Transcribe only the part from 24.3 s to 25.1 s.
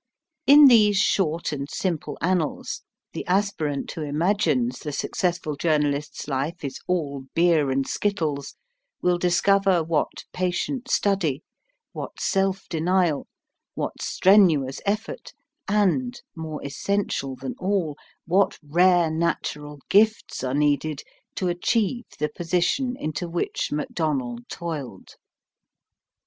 toiled.